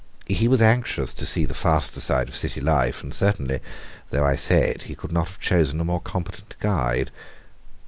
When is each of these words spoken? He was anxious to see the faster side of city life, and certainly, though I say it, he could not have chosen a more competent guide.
He 0.25 0.47
was 0.47 0.63
anxious 0.63 1.13
to 1.13 1.27
see 1.27 1.45
the 1.45 1.53
faster 1.53 1.99
side 2.01 2.27
of 2.27 2.35
city 2.35 2.59
life, 2.59 3.03
and 3.03 3.13
certainly, 3.13 3.59
though 4.09 4.23
I 4.25 4.35
say 4.35 4.67
it, 4.71 4.81
he 4.89 4.95
could 4.95 5.11
not 5.11 5.27
have 5.27 5.39
chosen 5.39 5.79
a 5.79 5.83
more 5.85 6.01
competent 6.01 6.55
guide. 6.59 7.11